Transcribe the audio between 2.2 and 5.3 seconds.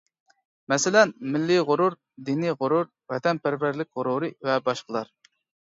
دىنىي غۇرۇر، ۋەتەنپەرۋەرلىك غۇرۇرى ۋە باشقىلار.